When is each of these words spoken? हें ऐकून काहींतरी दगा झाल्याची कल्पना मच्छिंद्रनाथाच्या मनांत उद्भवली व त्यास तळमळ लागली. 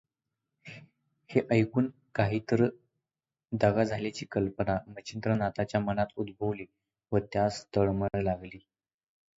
हें 1.29 1.41
ऐकून 1.51 1.89
काहींतरी 2.15 2.67
दगा 3.51 3.83
झाल्याची 3.83 4.25
कल्पना 4.31 4.77
मच्छिंद्रनाथाच्या 4.87 5.81
मनांत 5.81 6.19
उद्भवली 6.19 6.65
व 7.11 7.19
त्यास 7.33 7.65
तळमळ 7.75 8.21
लागली. 8.23 8.59